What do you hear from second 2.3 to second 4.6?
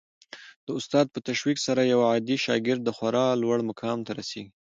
شاګرد خورا لوړ مقام ته رسېږي.